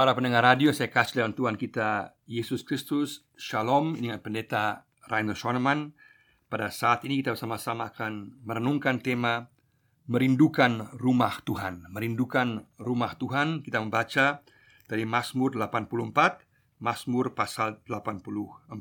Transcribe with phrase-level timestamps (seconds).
[0.00, 3.28] Para pendengar radio, saya kasih dalam Tuhan kita Yesus Kristus.
[3.36, 5.92] Shalom, ini pendeta Rainer Schoenemann.
[6.48, 9.52] Pada saat ini kita bersama-sama akan merenungkan tema
[10.08, 11.84] Merindukan Rumah Tuhan.
[11.92, 14.40] Merindukan Rumah Tuhan, kita membaca
[14.88, 16.48] dari Mazmur 84,
[16.80, 18.72] Mazmur pasal 84.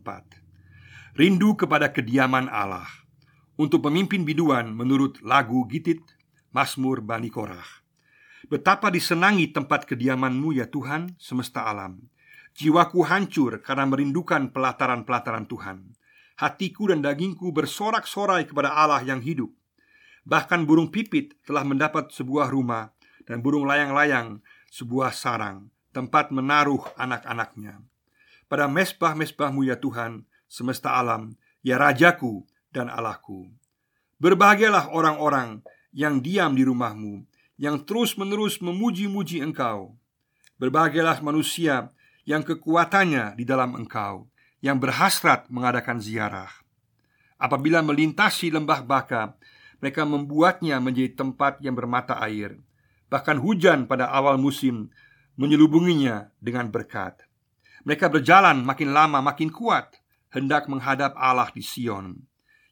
[1.20, 2.88] Rindu kepada kediaman Allah.
[3.60, 6.00] Untuk pemimpin biduan menurut lagu Gitit,
[6.56, 7.79] Mazmur Bani Korah.
[8.50, 12.02] Betapa disenangi tempat kediamanmu ya Tuhan semesta alam.
[12.58, 15.94] Jiwaku hancur karena merindukan pelataran-pelataran Tuhan.
[16.42, 19.54] Hatiku dan dagingku bersorak-sorai kepada Allah yang hidup.
[20.26, 22.92] Bahkan burung pipit telah mendapat sebuah rumah
[23.22, 24.42] Dan burung layang-layang
[24.74, 27.86] sebuah sarang Tempat menaruh anak-anaknya.
[28.50, 33.46] Pada mesbah-mesbahmu ya Tuhan semesta alam Ya Rajaku dan Allahku.
[34.18, 35.62] Berbahagialah orang-orang
[35.94, 37.29] yang diam di rumahmu
[37.60, 40.00] yang terus-menerus memuji-muji engkau.
[40.64, 41.92] Berbahagialah manusia
[42.24, 44.32] yang kekuatannya di dalam engkau,
[44.64, 46.50] yang berhasrat mengadakan ziarah.
[47.36, 49.36] Apabila melintasi lembah baka,
[49.84, 52.56] mereka membuatnya menjadi tempat yang bermata air.
[53.12, 54.92] Bahkan hujan pada awal musim
[55.36, 57.28] menyelubunginya dengan berkat.
[57.84, 60.00] Mereka berjalan makin lama makin kuat,
[60.32, 62.24] hendak menghadap Allah di Sion.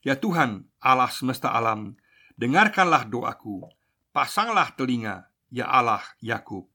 [0.03, 1.95] Ya Tuhan, Allah semesta alam,
[2.35, 3.76] dengarkanlah doaku
[4.15, 6.67] Pasanglah telinga, ya Allah Yakub.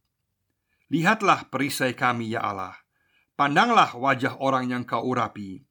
[0.93, 2.77] Lihatlah perisai kami, ya Allah.
[3.33, 5.65] Pandanglah wajah orang yang kau urapi.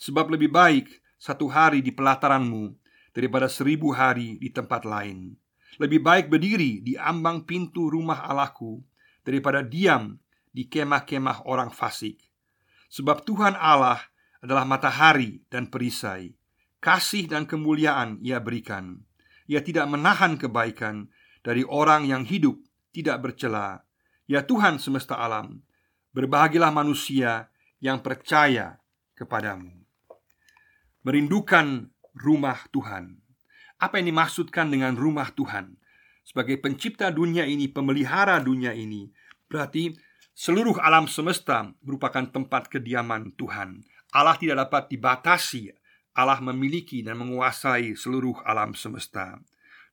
[0.00, 0.88] Sebab lebih baik
[1.20, 2.74] satu hari di pelataranmu
[3.14, 5.36] daripada seribu hari di tempat lain.
[5.78, 8.80] Lebih baik berdiri di ambang pintu rumah Allahku
[9.22, 10.18] daripada diam
[10.50, 12.18] di kemah-kemah orang fasik.
[12.88, 13.98] Sebab Tuhan Allah
[14.38, 16.34] adalah matahari dan perisai.
[16.78, 19.02] Kasih dan kemuliaan ia berikan
[19.44, 21.12] ia tidak menahan kebaikan
[21.44, 22.56] dari orang yang hidup
[22.94, 23.84] tidak bercela.
[24.24, 25.60] Ya Tuhan semesta alam,
[26.16, 28.80] berbahagilah manusia yang percaya
[29.12, 29.84] kepadamu.
[31.04, 33.20] Merindukan rumah Tuhan.
[33.76, 35.76] Apa yang dimaksudkan dengan rumah Tuhan?
[36.24, 39.12] Sebagai pencipta dunia ini, pemelihara dunia ini,
[39.44, 39.92] berarti
[40.32, 43.84] seluruh alam semesta merupakan tempat kediaman Tuhan.
[44.16, 45.76] Allah tidak dapat dibatasi
[46.14, 49.38] Allah memiliki dan menguasai seluruh alam semesta.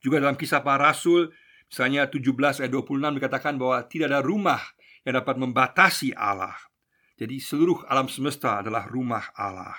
[0.01, 1.33] Juga dalam kisah para rasul,
[1.69, 4.61] misalnya 17 ayat 26 dikatakan bahwa tidak ada rumah
[5.01, 6.53] yang dapat membatasi Allah.
[7.17, 9.77] Jadi seluruh alam semesta adalah rumah Allah.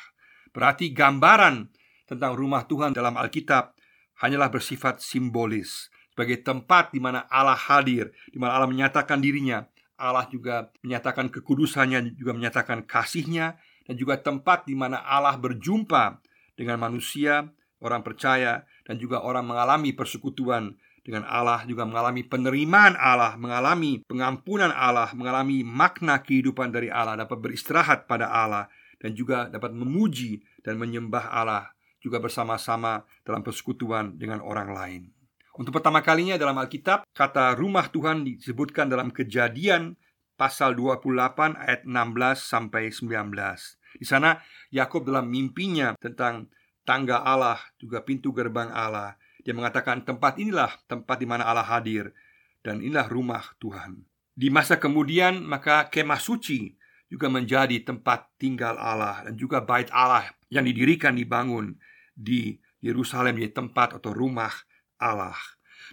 [0.54, 1.70] Berarti gambaran
[2.06, 3.75] tentang rumah Tuhan dalam Alkitab
[4.22, 9.64] hanyalah bersifat simbolis sebagai tempat di mana Allah hadir, di mana Allah menyatakan dirinya.
[9.97, 16.20] Allah juga menyatakan kekudusannya, juga menyatakan kasihnya, dan juga tempat di mana Allah berjumpa
[16.54, 17.48] dengan manusia,
[17.82, 24.70] orang percaya, dan juga orang mengalami persekutuan dengan Allah, juga mengalami penerimaan Allah, mengalami pengampunan
[24.70, 28.70] Allah, mengalami makna kehidupan dari Allah, dapat beristirahat pada Allah,
[29.02, 35.02] dan juga dapat memuji dan menyembah Allah juga bersama-sama dalam persekutuan dengan orang lain.
[35.58, 39.94] Untuk pertama kalinya dalam Alkitab, kata rumah Tuhan disebutkan dalam Kejadian
[40.34, 41.92] pasal 28 ayat 16
[42.40, 43.81] sampai 19.
[44.02, 44.34] Di sana
[44.74, 46.50] Yakub dalam mimpinya tentang
[46.82, 49.14] tangga Allah, juga pintu gerbang Allah.
[49.46, 52.10] Dia mengatakan tempat inilah tempat di mana Allah hadir
[52.66, 54.02] dan inilah rumah Tuhan.
[54.34, 56.74] Di masa kemudian maka kemah suci
[57.06, 61.78] juga menjadi tempat tinggal Allah dan juga bait Allah yang didirikan dibangun
[62.10, 64.50] di Yerusalem menjadi tempat atau rumah
[64.98, 65.38] Allah.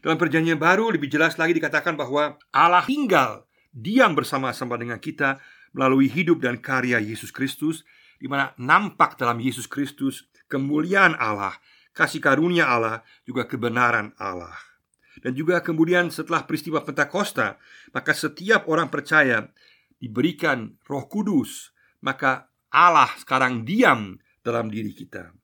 [0.02, 5.38] Dalam perjanjian baru lebih jelas lagi dikatakan bahwa Allah tinggal diam bersama-sama dengan kita
[5.76, 7.86] melalui hidup dan karya Yesus Kristus
[8.20, 11.56] di mana nampak dalam Yesus Kristus kemuliaan Allah,
[11.96, 14.54] kasih karunia Allah, juga kebenaran Allah.
[15.20, 17.60] Dan juga kemudian setelah peristiwa Pentakosta,
[17.92, 19.52] maka setiap orang percaya
[20.00, 25.36] diberikan Roh Kudus, maka Allah sekarang diam dalam diri kita.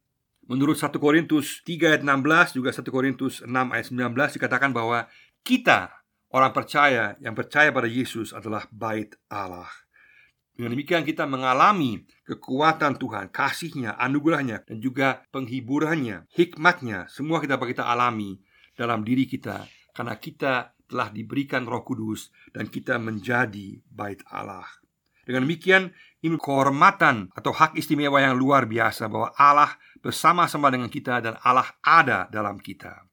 [0.45, 5.09] Menurut 1 Korintus 3 ayat 16 juga 1 Korintus 6 ayat 19 dikatakan bahwa
[5.41, 5.89] kita
[6.29, 9.67] orang percaya yang percaya pada Yesus adalah bait Allah.
[10.55, 17.83] Dengan demikian kita mengalami kekuatan Tuhan, kasihnya, anugerahnya, dan juga penghiburannya, hikmatnya, semua kita kita
[17.83, 18.39] alami
[18.79, 24.67] dalam diri kita karena kita telah diberikan Roh Kudus dan kita menjadi bait Allah.
[25.25, 25.89] Dengan demikian,
[26.21, 31.65] ini kehormatan atau hak istimewa yang luar biasa bahwa Allah bersama-sama dengan kita dan Allah
[31.81, 33.03] ada dalam kita.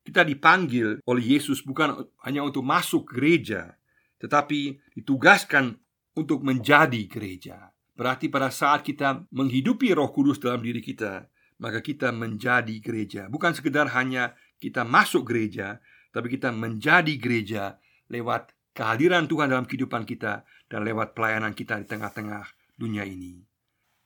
[0.00, 3.76] Kita dipanggil oleh Yesus bukan hanya untuk masuk gereja,
[4.16, 5.76] tetapi ditugaskan
[6.18, 7.70] untuk menjadi gereja.
[7.94, 11.30] Berarti pada saat kita menghidupi Roh Kudus dalam diri kita,
[11.62, 13.26] maka kita menjadi gereja.
[13.30, 15.78] Bukan sekedar hanya kita masuk gereja,
[16.10, 17.78] tapi kita menjadi gereja
[18.10, 22.46] lewat kehadiran Tuhan dalam kehidupan kita dan lewat pelayanan kita di tengah-tengah
[22.78, 23.42] dunia ini.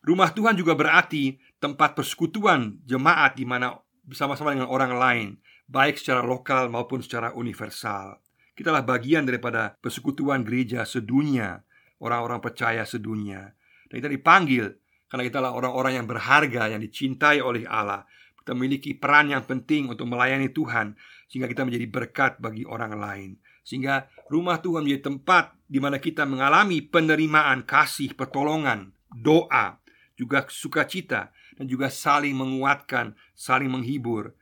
[0.02, 5.28] Rumah Tuhan juga berarti tempat persekutuan jemaat di mana bersama-sama dengan orang lain,
[5.70, 8.18] baik secara lokal maupun secara universal.
[8.58, 11.62] Kitalah bagian daripada persekutuan gereja sedunia,
[12.02, 13.54] orang-orang percaya sedunia.
[13.86, 14.66] Dan kita dipanggil
[15.06, 18.02] karena kita adalah orang-orang yang berharga, yang dicintai oleh Allah.
[18.42, 20.98] Kita memiliki peran yang penting untuk melayani Tuhan
[21.30, 23.30] sehingga kita menjadi berkat bagi orang lain.
[23.62, 29.78] Sehingga rumah Tuhan menjadi tempat di mana kita mengalami penerimaan kasih, pertolongan, doa,
[30.18, 34.34] juga sukacita dan juga saling menguatkan, saling menghibur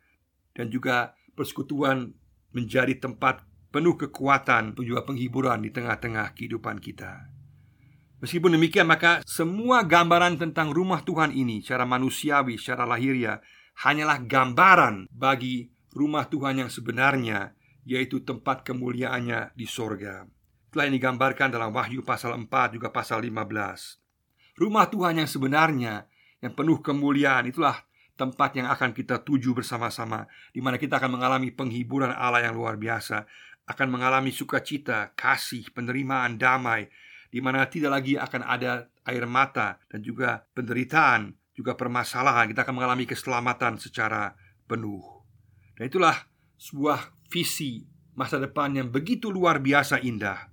[0.57, 2.17] dan juga persekutuan
[2.57, 7.40] menjadi tempat penuh kekuatan juga penghiburan di tengah-tengah kehidupan kita.
[8.21, 13.41] Meskipun demikian, maka semua gambaran tentang rumah Tuhan ini secara manusiawi, secara lahiriah
[13.81, 17.57] hanyalah gambaran bagi rumah Tuhan yang sebenarnya,
[17.89, 20.29] yaitu tempat kemuliaannya di sorga.
[20.71, 23.99] Telah ini digambarkan dalam Wahyu pasal 4 juga pasal 15.
[24.61, 26.05] Rumah Tuhan yang sebenarnya
[26.45, 27.89] yang penuh kemuliaan itulah
[28.21, 32.77] tempat yang akan kita tuju bersama-sama di mana kita akan mengalami penghiburan Allah yang luar
[32.77, 33.25] biasa,
[33.65, 36.93] akan mengalami sukacita, kasih, penerimaan, damai
[37.31, 42.51] di mana tidak lagi akan ada air mata dan juga penderitaan, juga permasalahan.
[42.51, 44.35] Kita akan mengalami keselamatan secara
[44.67, 45.03] penuh.
[45.79, 46.29] Dan itulah
[46.59, 47.87] sebuah visi
[48.19, 50.51] masa depan yang begitu luar biasa indah.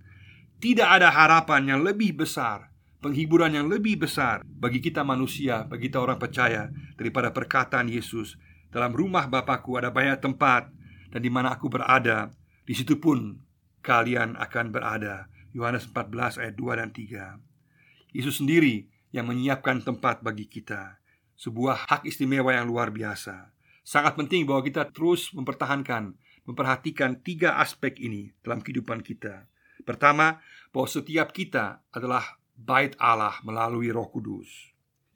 [0.58, 6.02] Tidak ada harapan yang lebih besar penghiburan yang lebih besar bagi kita manusia, bagi kita
[6.02, 8.36] orang percaya daripada perkataan Yesus.
[8.68, 10.70] Dalam rumah Bapakku ada banyak tempat
[11.14, 12.34] dan di mana aku berada,
[12.68, 13.40] di situ pun
[13.80, 15.32] kalian akan berada.
[15.58, 18.14] Yohanes 14 ayat 2 dan 3.
[18.14, 21.02] Yesus sendiri yang menyiapkan tempat bagi kita.
[21.34, 23.50] Sebuah hak istimewa yang luar biasa.
[23.82, 26.14] Sangat penting bahwa kita terus mempertahankan,
[26.46, 29.50] memperhatikan tiga aspek ini dalam kehidupan kita.
[29.82, 30.38] Pertama,
[30.70, 34.50] bahwa setiap kita adalah bait Allah melalui Roh Kudus.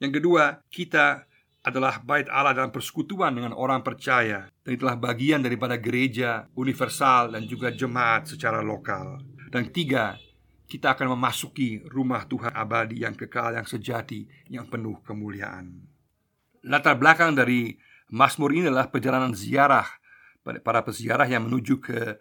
[0.02, 1.22] Yang kedua, kita
[1.62, 7.46] adalah bait Allah dalam persekutuan dengan orang percaya dan itulah bagian daripada gereja universal dan
[7.46, 9.22] juga jemaat secara lokal.
[9.52, 10.18] Dan ketiga,
[10.72, 15.84] kita akan memasuki rumah Tuhan abadi yang kekal yang sejati yang penuh kemuliaan.
[16.64, 17.76] Latar belakang dari
[18.08, 19.84] Mazmur ini adalah perjalanan ziarah
[20.40, 22.16] para peziarah yang menuju ke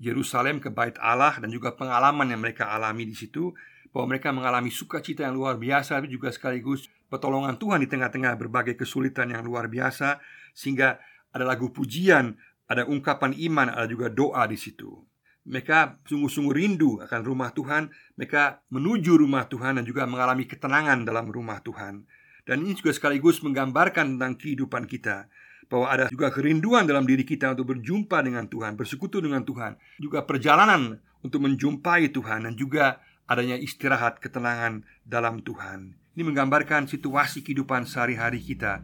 [0.00, 3.52] Yerusalem ke bait Allah dan juga pengalaman yang mereka alami di situ
[3.92, 8.80] bahwa mereka mengalami sukacita yang luar biasa tapi juga sekaligus pertolongan Tuhan di tengah-tengah berbagai
[8.80, 10.24] kesulitan yang luar biasa
[10.56, 10.96] sehingga
[11.36, 12.32] ada lagu pujian,
[12.64, 15.09] ada ungkapan iman, ada juga doa di situ.
[15.50, 21.26] Mereka sungguh-sungguh rindu akan rumah Tuhan, mereka menuju rumah Tuhan dan juga mengalami ketenangan dalam
[21.26, 22.06] rumah Tuhan.
[22.46, 25.26] Dan ini juga sekaligus menggambarkan tentang kehidupan kita
[25.66, 30.22] bahwa ada juga kerinduan dalam diri kita untuk berjumpa dengan Tuhan, bersekutu dengan Tuhan, juga
[30.22, 35.94] perjalanan untuk menjumpai Tuhan dan juga adanya istirahat ketenangan dalam Tuhan.
[36.14, 38.82] Ini menggambarkan situasi kehidupan sehari-hari kita,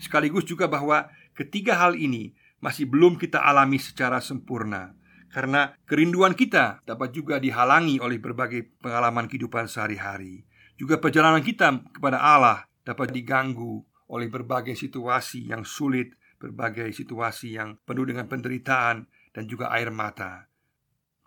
[0.00, 4.95] sekaligus juga bahwa ketiga hal ini masih belum kita alami secara sempurna.
[5.36, 10.48] Karena kerinduan kita dapat juga dihalangi oleh berbagai pengalaman kehidupan sehari-hari.
[10.80, 17.76] Juga perjalanan kita kepada Allah dapat diganggu oleh berbagai situasi yang sulit, berbagai situasi yang
[17.84, 19.04] penuh dengan penderitaan
[19.36, 20.48] dan juga air mata.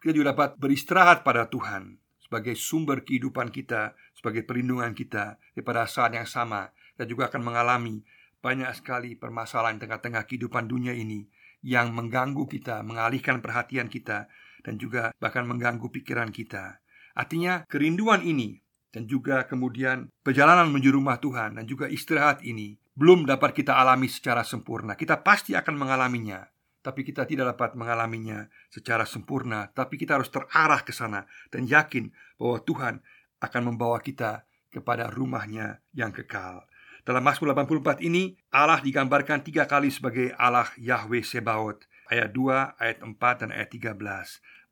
[0.02, 5.38] Kita juga dapat beristirahat pada Tuhan sebagai sumber kehidupan kita, sebagai perlindungan kita.
[5.54, 8.02] Di pada saat yang sama, kita juga akan mengalami
[8.42, 11.30] banyak sekali permasalahan tengah-tengah kehidupan dunia ini
[11.66, 14.32] yang mengganggu kita, mengalihkan perhatian kita,
[14.64, 16.80] dan juga bahkan mengganggu pikiran kita.
[17.16, 23.28] Artinya, kerinduan ini dan juga kemudian perjalanan menuju rumah Tuhan dan juga istirahat ini belum
[23.28, 24.96] dapat kita alami secara sempurna.
[24.96, 26.44] Kita pasti akan mengalaminya
[26.80, 29.68] tapi kita tidak dapat mengalaminya secara sempurna.
[29.72, 32.08] Tapi kita harus terarah ke sana dan yakin
[32.40, 32.96] bahwa Tuhan
[33.40, 36.64] akan membawa kita kepada rumahnya yang kekal.
[37.10, 41.90] Dalam Mazmur 84 ini, Allah digambarkan tiga kali sebagai Allah Yahweh Sebaot.
[42.06, 43.98] Ayat 2, ayat 4, dan ayat 13.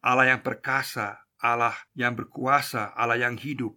[0.06, 3.74] Allah yang perkasa, Allah yang berkuasa, Allah yang hidup.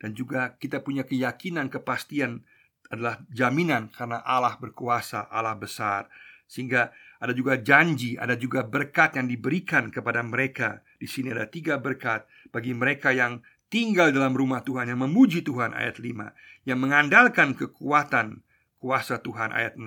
[0.00, 2.48] Dan juga kita punya keyakinan, kepastian
[2.88, 6.08] adalah jaminan karena Allah berkuasa, Allah besar.
[6.48, 6.88] Sehingga
[7.20, 10.80] ada juga janji, ada juga berkat yang diberikan kepada mereka.
[10.96, 15.76] Di sini ada tiga berkat bagi mereka yang tinggal dalam rumah Tuhan yang memuji Tuhan
[15.76, 18.44] ayat 5, yang mengandalkan kekuatan
[18.80, 19.84] kuasa Tuhan ayat 6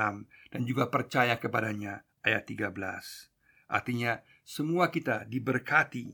[0.53, 2.73] dan juga percaya kepadanya ayat 13.
[3.71, 6.13] Artinya semua kita diberkati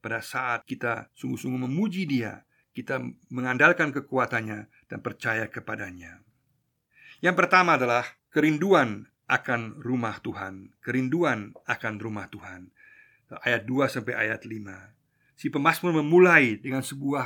[0.00, 6.22] pada saat kita sungguh-sungguh memuji Dia, kita mengandalkan kekuatannya dan percaya kepadanya.
[7.20, 12.72] Yang pertama adalah kerinduan akan rumah Tuhan, kerinduan akan rumah Tuhan.
[13.46, 14.99] Ayat 2 sampai ayat 5.
[15.40, 17.24] Si pemazmur memulai dengan sebuah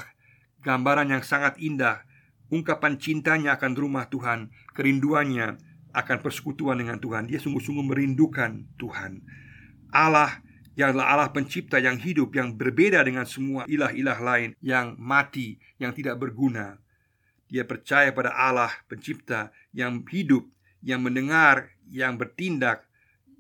[0.63, 2.07] gambaran yang sangat indah.
[2.47, 5.59] Ungkapan cintanya akan rumah Tuhan Kerinduannya
[5.91, 7.27] akan persekutuan dengan Tuhan.
[7.27, 9.19] Dia sungguh-sungguh merindukan Tuhan.
[9.91, 10.31] Allah
[10.79, 15.91] yang adalah Allah pencipta yang hidup Yang berbeda dengan semua ilah-ilah lain Yang mati, yang
[15.91, 16.79] tidak berguna.
[17.51, 20.45] Dia percaya pada Allah pencipta Yang hidup,
[20.87, 22.87] yang mendengar, yang bertindak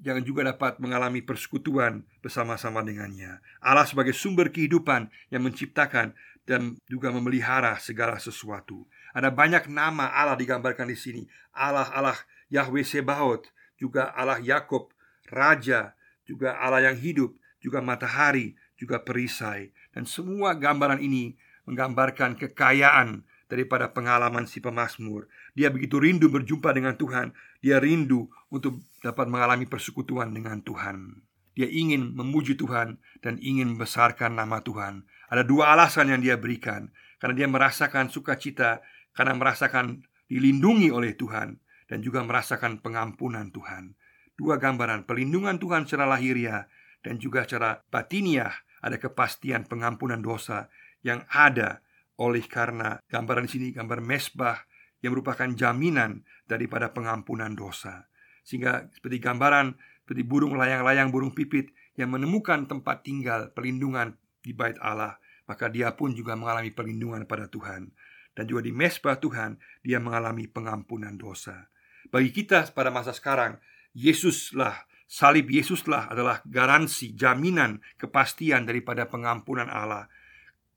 [0.04, 3.40] yang juga dapat mengalami persekutuan bersama-sama dengannya.
[3.64, 6.12] Allah sebagai sumber kehidupan yang menciptakan
[6.44, 8.84] dan juga memelihara segala sesuatu.
[9.16, 11.22] Ada banyak nama Allah digambarkan di sini.
[11.56, 12.20] Allah Allah
[12.52, 13.48] Yahweh Sebaot,
[13.80, 14.92] juga Allah Yakob,
[15.32, 15.96] Raja,
[16.28, 17.32] juga Allah yang hidup,
[17.64, 19.72] juga matahari, juga perisai.
[19.96, 21.32] Dan semua gambaran ini
[21.64, 25.30] menggambarkan kekayaan daripada pengalaman si pemazmur.
[25.56, 27.32] Dia begitu rindu berjumpa dengan Tuhan.
[27.64, 31.20] Dia rindu untuk dapat mengalami persekutuan dengan Tuhan.
[31.52, 35.04] Dia ingin memuji Tuhan dan ingin membesarkan nama Tuhan.
[35.28, 36.88] Ada dua alasan yang dia berikan.
[37.20, 38.80] Karena dia merasakan sukacita,
[39.12, 43.94] karena merasakan dilindungi oleh Tuhan dan juga merasakan pengampunan Tuhan.
[44.34, 46.66] Dua gambaran pelindungan Tuhan secara lahiriah
[47.06, 48.50] dan juga secara batiniah
[48.82, 50.66] ada kepastian pengampunan dosa
[51.06, 51.86] yang ada
[52.18, 54.58] oleh karena gambaran di sini gambar mesbah
[55.04, 58.10] yang merupakan jaminan daripada pengampunan dosa.
[58.44, 59.74] Sehingga seperti gambaran
[60.04, 65.16] seperti burung layang-layang burung pipit yang menemukan tempat tinggal pelindungan di bait Allah,
[65.48, 67.88] maka dia pun juga mengalami perlindungan pada Tuhan.
[68.36, 71.72] Dan juga di mesbah Tuhan, dia mengalami pengampunan dosa.
[72.12, 73.56] Bagi kita pada masa sekarang,
[73.96, 80.12] Yesuslah, salib Yesuslah adalah garansi, jaminan, kepastian daripada pengampunan Allah.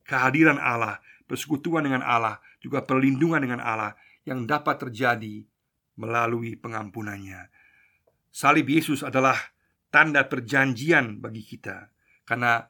[0.08, 5.44] Kehadiran Allah, persekutuan dengan Allah, juga perlindungan dengan Allah yang dapat terjadi
[6.00, 7.57] melalui pengampunannya.
[8.32, 9.38] Salib Yesus adalah
[9.90, 11.90] tanda perjanjian bagi kita
[12.28, 12.68] karena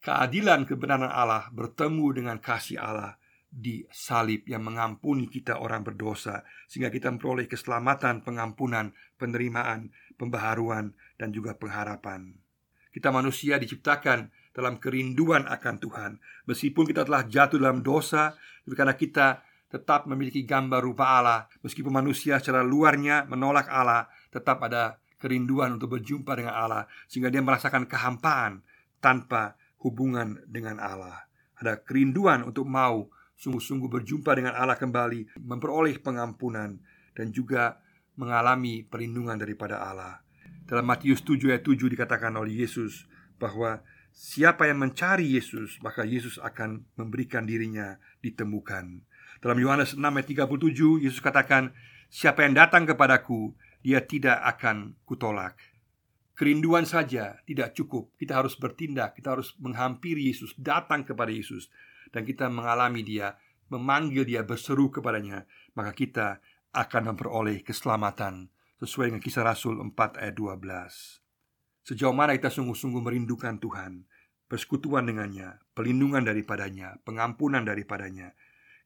[0.00, 6.92] keadilan kebenaran Allah bertemu dengan kasih Allah di salib yang mengampuni kita orang berdosa sehingga
[6.92, 9.88] kita memperoleh keselamatan, pengampunan, penerimaan,
[10.20, 12.36] pembaharuan dan juga pengharapan.
[12.92, 16.12] Kita manusia diciptakan dalam kerinduan akan Tuhan
[16.48, 18.32] meskipun kita telah jatuh dalam dosa
[18.64, 24.60] tapi karena kita tetap memiliki gambar rupa Allah meskipun manusia secara luarnya menolak Allah tetap
[24.60, 28.60] ada kerinduan untuk berjumpa dengan Allah sehingga dia merasakan kehampaan
[29.00, 31.24] tanpa hubungan dengan Allah.
[31.56, 36.76] Ada kerinduan untuk mau sungguh-sungguh berjumpa dengan Allah kembali, memperoleh pengampunan
[37.16, 37.80] dan juga
[38.16, 40.20] mengalami perlindungan daripada Allah.
[40.66, 46.40] Dalam Matius 7 ayat 7 dikatakan oleh Yesus bahwa siapa yang mencari Yesus, maka Yesus
[46.40, 49.04] akan memberikan dirinya ditemukan.
[49.44, 51.76] Dalam Yohanes 6 ayat 37 Yesus katakan,
[52.08, 53.52] "Siapa yang datang kepadaku,
[53.86, 55.54] dia tidak akan kutolak.
[56.34, 58.10] Kerinduan saja tidak cukup.
[58.18, 61.70] Kita harus bertindak, kita harus menghampiri Yesus, datang kepada Yesus
[62.10, 63.38] dan kita mengalami Dia,
[63.70, 65.46] memanggil Dia, berseru kepadanya,
[65.78, 66.42] maka kita
[66.74, 68.50] akan memperoleh keselamatan
[68.82, 71.86] sesuai dengan kisah Rasul 4 ayat 12.
[71.86, 74.02] Sejauh mana kita sungguh-sungguh merindukan Tuhan,
[74.50, 78.34] persekutuan dengannya, pelindungan daripadanya, pengampunan daripadanya,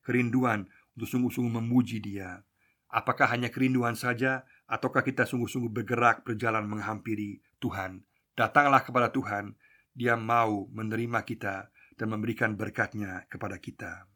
[0.05, 2.45] kerinduan untuk sungguh-sungguh memuji Dia.
[2.93, 8.07] Apakah hanya kerinduan saja Ataukah kita sungguh-sungguh bergerak berjalan menghampiri Tuhan?
[8.39, 9.59] Datanglah kepada Tuhan.
[9.91, 14.07] Dia mau menerima kita dan memberikan berkatnya kepada kita.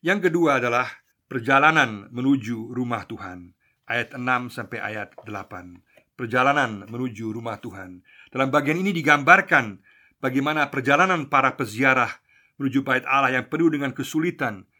[0.00, 0.88] Yang kedua adalah
[1.28, 3.52] perjalanan menuju rumah Tuhan.
[3.84, 8.00] Ayat 6 sampai ayat 8 Perjalanan menuju rumah Tuhan.
[8.32, 9.82] Dalam bagian ini digambarkan
[10.22, 12.22] Bagaimana perjalanan para peziarah
[12.62, 14.70] Menuju bait Allah yang penuh dengan kesulitan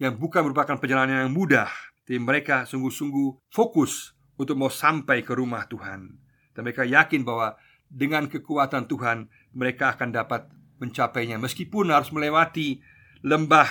[0.00, 1.68] Yang bukan merupakan perjalanan yang mudah
[2.08, 6.12] Tapi mereka sungguh-sungguh fokus untuk mau sampai ke rumah Tuhan.
[6.52, 7.56] Dan mereka yakin bahwa
[7.88, 12.80] dengan kekuatan Tuhan mereka akan dapat mencapainya meskipun harus melewati
[13.24, 13.68] lembah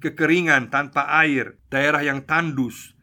[0.00, 2.96] kekeringan tanpa air, daerah yang tandus.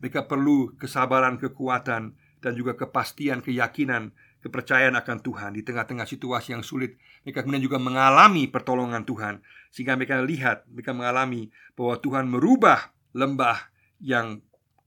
[0.00, 4.12] Mereka perlu kesabaran, kekuatan dan juga kepastian, keyakinan,
[4.44, 7.00] kepercayaan akan Tuhan di tengah-tengah situasi yang sulit.
[7.24, 9.40] Mereka kemudian juga mengalami pertolongan Tuhan
[9.72, 14.44] sehingga mereka lihat, mereka mengalami bahwa Tuhan merubah lembah yang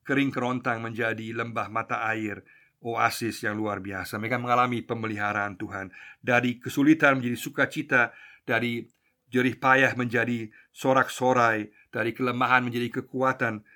[0.08, 2.40] kering kerontang menjadi lembah mata air
[2.80, 4.16] oasis yang luar biasa.
[4.16, 5.92] Mereka mengalami pemeliharaan Tuhan
[6.24, 8.16] dari kesulitan menjadi sukacita,
[8.48, 8.88] dari
[9.28, 13.68] jerih payah menjadi sorak-sorai, dari kelemahan menjadi kekuatan.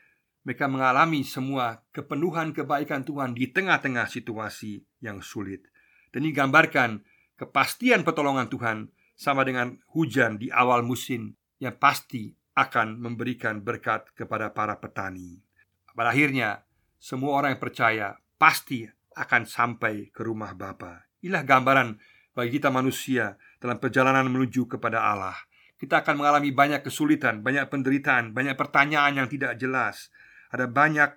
[0.48, 5.68] Mereka mengalami semua kepenuhan kebaikan Tuhan di tengah-tengah situasi yang sulit.
[6.10, 7.04] Dan ini gambarkan
[7.38, 8.78] kepastian pertolongan Tuhan
[9.14, 15.51] sama dengan hujan di awal musim yang pasti akan memberikan berkat kepada para petani.
[15.92, 16.64] Pada akhirnya,
[17.02, 18.08] semua orang yang percaya
[18.38, 18.86] pasti
[19.18, 21.12] akan sampai ke rumah Bapa.
[21.22, 21.90] Inilah gambaran
[22.32, 25.36] bagi kita manusia dalam perjalanan menuju kepada Allah.
[25.76, 30.14] Kita akan mengalami banyak kesulitan, banyak penderitaan, banyak pertanyaan yang tidak jelas.
[30.54, 31.10] Ada banyak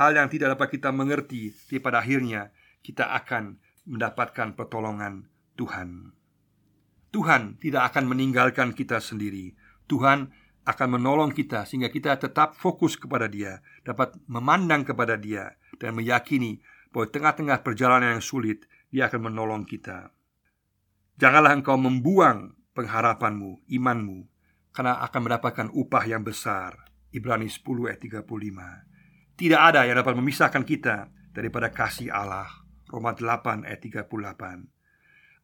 [0.00, 6.16] hal yang tidak dapat kita mengerti, tapi pada akhirnya kita akan mendapatkan pertolongan Tuhan.
[7.14, 9.54] Tuhan tidak akan meninggalkan kita sendiri.
[9.86, 10.32] Tuhan
[10.66, 16.58] akan menolong kita sehingga kita tetap fokus kepada Dia, dapat memandang kepada Dia dan meyakini
[16.90, 20.10] bahwa tengah-tengah perjalanan yang sulit Dia akan menolong kita.
[21.16, 24.28] Janganlah engkau membuang pengharapanmu, imanmu,
[24.74, 26.76] karena akan mendapatkan upah yang besar.
[27.14, 29.40] Ibrani 10 ayat 35.
[29.40, 32.50] Tidak ada yang dapat memisahkan kita daripada kasih Allah.
[32.92, 34.12] Roma 8 ayat 38.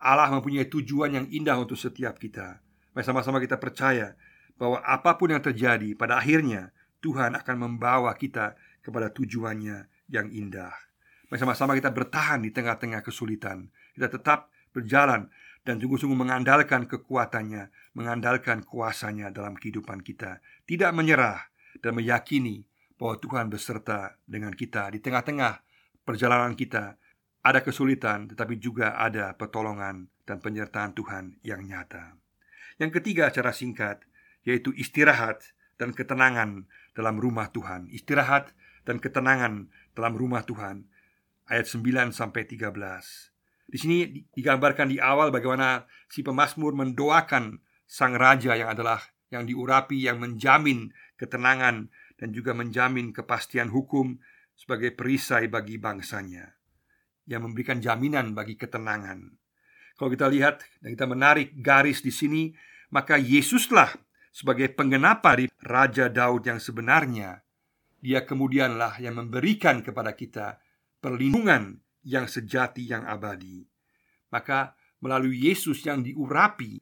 [0.02, 2.60] Allah mempunyai tujuan yang indah untuk setiap kita.
[2.92, 4.12] Mari sama-sama kita percaya
[4.56, 6.70] bahwa apa pun yang terjadi pada akhirnya
[7.02, 10.74] Tuhan akan membawa kita kepada tujuannya yang indah.
[11.32, 13.72] Mari sama-sama kita bertahan di tengah-tengah kesulitan.
[13.96, 15.32] Kita tetap berjalan
[15.64, 20.44] dan sungguh-sungguh mengandalkan kekuatannya, mengandalkan kuasanya dalam kehidupan kita.
[20.68, 21.40] Tidak menyerah
[21.80, 22.68] dan meyakini
[23.00, 25.64] bahwa Tuhan beserta dengan kita di tengah-tengah
[26.04, 26.98] perjalanan kita.
[27.42, 32.14] Ada kesulitan, tetapi juga ada pertolongan dan penyertaan Tuhan yang nyata.
[32.78, 34.06] Yang ketiga, cara singkat,
[34.42, 37.88] yaitu istirahat dan ketenangan dalam rumah Tuhan.
[37.90, 38.52] Istirahat
[38.86, 40.86] dan ketenangan dalam rumah Tuhan.
[41.48, 42.70] Ayat 9 sampai 13.
[43.72, 49.00] Di sini digambarkan di awal bagaimana si pemazmur mendoakan sang raja yang adalah
[49.32, 51.88] yang diurapi yang menjamin ketenangan
[52.20, 54.20] dan juga menjamin kepastian hukum
[54.52, 56.52] sebagai perisai bagi bangsanya
[57.26, 59.32] yang memberikan jaminan bagi ketenangan.
[59.96, 62.52] Kalau kita lihat dan kita menarik garis di sini,
[62.92, 63.88] maka Yesuslah
[64.32, 67.44] sebagai penggenapan dari Raja Daud yang sebenarnya,
[68.02, 70.58] dia kemudianlah yang memberikan kepada kita
[70.98, 73.62] perlindungan yang sejati yang abadi.
[74.32, 74.74] Maka
[75.04, 76.80] melalui Yesus yang diurapi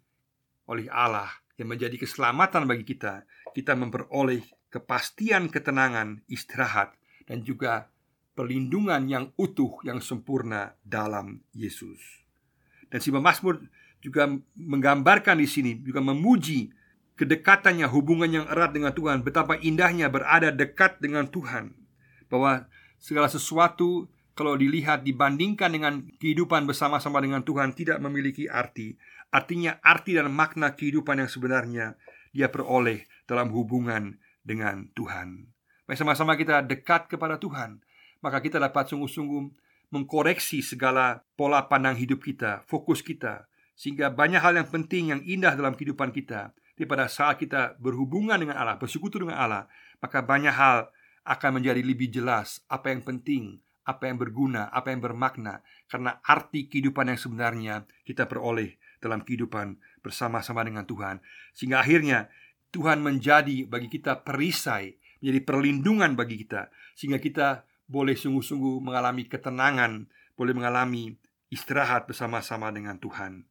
[0.71, 1.29] oleh Allah
[1.59, 4.41] yang menjadi keselamatan bagi kita, kita memperoleh
[4.71, 6.95] kepastian ketenangan, istirahat
[7.27, 7.91] dan juga
[8.33, 12.01] perlindungan yang utuh yang sempurna dalam Yesus.
[12.89, 13.61] Dan si pemazmur
[14.01, 16.73] juga menggambarkan di sini juga memuji
[17.21, 21.77] kedekatannya, hubungan yang erat dengan Tuhan, betapa indahnya berada dekat dengan Tuhan,
[22.33, 22.65] bahwa
[22.97, 28.97] segala sesuatu kalau dilihat dibandingkan dengan kehidupan bersama-sama dengan Tuhan tidak memiliki arti.
[29.29, 32.01] Artinya arti dan makna kehidupan yang sebenarnya
[32.33, 35.53] dia peroleh dalam hubungan dengan Tuhan.
[35.85, 37.85] Mari sama-sama kita dekat kepada Tuhan,
[38.25, 39.43] maka kita dapat sungguh-sungguh
[39.93, 43.45] mengkoreksi segala pola pandang hidup kita, fokus kita,
[43.77, 48.41] sehingga banyak hal yang penting yang indah dalam kehidupan kita tapi pada saat kita berhubungan
[48.41, 49.69] dengan Allah, bersekutu dengan Allah,
[50.01, 50.89] maka banyak hal
[51.29, 55.61] akan menjadi lebih jelas apa yang penting, apa yang berguna, apa yang bermakna
[55.93, 57.75] karena arti kehidupan yang sebenarnya
[58.09, 61.21] kita peroleh dalam kehidupan bersama-sama dengan Tuhan.
[61.53, 62.33] Sehingga akhirnya
[62.73, 70.09] Tuhan menjadi bagi kita perisai, menjadi perlindungan bagi kita sehingga kita boleh sungguh-sungguh mengalami ketenangan,
[70.33, 71.13] boleh mengalami
[71.53, 73.45] istirahat bersama-sama dengan Tuhan.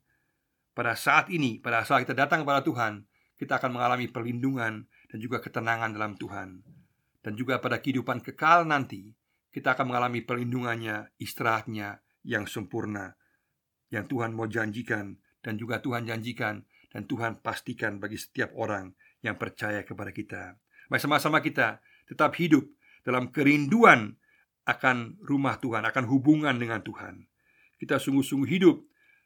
[0.74, 3.06] Pada saat ini, pada saat kita datang kepada Tuhan,
[3.40, 6.60] kita akan mengalami perlindungan dan juga ketenangan dalam Tuhan.
[7.24, 9.16] Dan juga pada kehidupan kekal nanti,
[9.50, 13.16] kita akan mengalami perlindungannya, istirahatnya yang sempurna.
[13.90, 18.92] Yang Tuhan mau janjikan dan juga Tuhan janjikan dan Tuhan pastikan bagi setiap orang
[19.24, 20.60] yang percaya kepada kita.
[20.92, 22.68] Mari sama-sama kita tetap hidup
[23.08, 24.20] dalam kerinduan
[24.68, 27.26] akan rumah Tuhan, akan hubungan dengan Tuhan.
[27.80, 28.78] Kita sungguh-sungguh hidup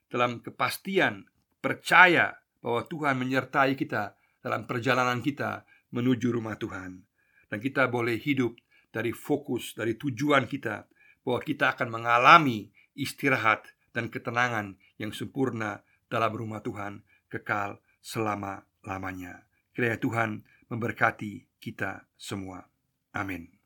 [0.07, 1.25] dalam kepastian,
[1.59, 7.03] percaya bahwa Tuhan menyertai kita dalam perjalanan kita menuju rumah Tuhan,
[7.51, 8.55] dan kita boleh hidup
[8.89, 10.87] dari fokus, dari tujuan kita,
[11.27, 19.45] bahwa kita akan mengalami istirahat dan ketenangan yang sempurna dalam rumah Tuhan kekal selama-lamanya.
[19.73, 20.29] Kiranya Tuhan
[20.69, 22.65] memberkati kita semua.
[23.13, 23.62] Amin.